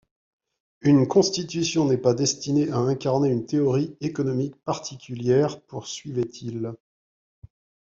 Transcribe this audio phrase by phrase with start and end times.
[0.81, 6.73] Une Constitution n'est pas destinée à incarner une théorie économique particulière, poursuivait-il.